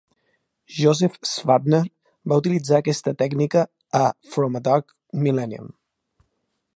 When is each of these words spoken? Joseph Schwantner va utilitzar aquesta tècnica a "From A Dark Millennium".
Joseph 0.75 1.17
Schwantner 1.31 1.81
va 2.33 2.39
utilitzar 2.43 2.79
aquesta 2.79 3.15
tècnica 3.21 3.65
a 4.03 4.03
"From 4.31 4.57
A 4.61 4.65
Dark 4.69 4.99
Millennium". 5.27 5.69